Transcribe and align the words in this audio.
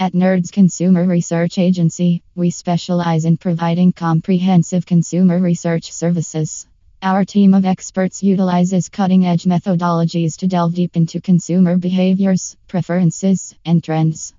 At 0.00 0.12
Nerds 0.12 0.52
Consumer 0.52 1.04
Research 1.04 1.58
Agency, 1.58 2.22
we 2.36 2.50
specialize 2.50 3.24
in 3.24 3.36
providing 3.36 3.92
comprehensive 3.92 4.86
consumer 4.86 5.40
research 5.40 5.90
services. 5.90 6.68
Our 7.02 7.24
team 7.24 7.52
of 7.52 7.64
experts 7.64 8.22
utilizes 8.22 8.90
cutting 8.90 9.26
edge 9.26 9.42
methodologies 9.42 10.36
to 10.36 10.46
delve 10.46 10.76
deep 10.76 10.96
into 10.96 11.20
consumer 11.20 11.76
behaviors, 11.76 12.56
preferences, 12.68 13.56
and 13.64 13.82
trends. 13.82 14.34